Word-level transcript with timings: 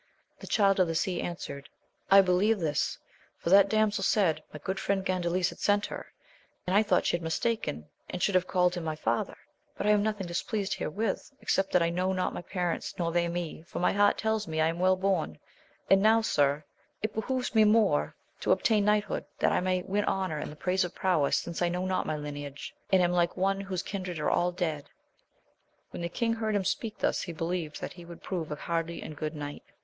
The 0.39 0.47
Child 0.47 0.79
of 0.79 0.87
the 0.87 0.95
Sea 0.95 1.21
answered, 1.21 1.69
I 2.09 2.21
believe 2.21 2.57
this, 2.59 2.97
for 3.37 3.51
that 3.51 3.69
damsel 3.69 4.03
said, 4.03 4.41
my 4.51 4.57
good 4.63 4.79
friend 4.79 5.05
Gandales 5.05 5.49
had 5.49 5.59
sent 5.59 5.85
her, 5.85 6.07
and 6.65 6.75
I 6.75 6.81
thought 6.81 7.05
she 7.05 7.15
had 7.15 7.21
mistaken, 7.21 7.87
and 8.09 8.19
should 8.19 8.33
have 8.33 8.47
called 8.47 8.73
him 8.73 8.83
my 8.83 8.95
father; 8.95 9.37
but 9.77 9.85
I 9.85 9.91
am 9.91 10.01
nothing 10.01 10.25
displeased 10.25 10.73
herewith, 10.73 11.29
except 11.39 11.71
that 11.73 11.83
I 11.83 11.91
know 11.91 12.13
not 12.13 12.33
my 12.33 12.41
parents, 12.41 12.95
nor 12.97 13.11
they 13.11 13.27
me, 13.27 13.61
for 13.61 13.77
my 13.77 13.93
heart 13.93 14.17
tells 14.17 14.47
me 14.47 14.59
I 14.59 14.69
am 14.69 14.79
weJJ 14.79 15.01
born; 15.01 15.37
and 15.87 16.01
now, 16.01 16.21
Sir, 16.23 16.63
it 17.03 17.13
\i^\iON^«» 17.15 17.21
\Skfe 17.21 17.21
tcl^x^ 17.21 17.49
30 17.49 17.61
AMADIS 17.61 17.91
OF 17.91 17.91
GAUL. 18.03 18.13
to 18.39 18.51
obtain 18.53 18.83
knighthood, 18.85 19.25
that 19.37 19.51
I 19.51 19.59
may 19.59 19.83
win 19.83 20.05
honour 20.05 20.39
and 20.39 20.51
the 20.51 20.55
praise 20.55 20.83
of 20.83 20.95
prowess, 20.95 21.37
since 21.37 21.61
I 21.61 21.69
know 21.69 21.85
not 21.85 22.07
my 22.07 22.17
lineage, 22.17 22.73
and 22.91 23.03
am 23.03 23.11
like 23.13 23.37
one 23.37 23.61
whose 23.61 23.83
kindred 23.83 24.17
are 24.17 24.31
all 24.31 24.51
dead. 24.51 24.89
When 25.91 26.01
the 26.01 26.09
king 26.09 26.33
heard 26.33 26.55
him 26.55 26.65
speak 26.65 26.97
thus, 26.97 27.21
he 27.21 27.31
believed 27.33 27.79
that 27.81 27.93
he 27.93 28.03
would 28.03 28.23
prove 28.23 28.51
a 28.51 28.55
hardy 28.55 28.99
and 29.03 29.15
good 29.15 29.35
knight. 29.35 29.61